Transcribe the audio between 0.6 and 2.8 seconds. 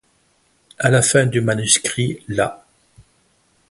À la fin du manuscrit lat.